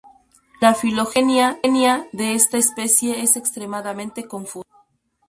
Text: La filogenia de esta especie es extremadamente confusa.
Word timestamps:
La 0.61 0.73
filogenia 0.73 1.59
de 2.11 2.33
esta 2.33 2.57
especie 2.57 3.21
es 3.21 3.37
extremadamente 3.37 4.27
confusa. 4.27 4.67